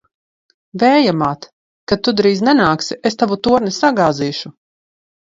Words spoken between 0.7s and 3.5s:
Vēja māt! Kad tu drīzi nenāksi, es tavu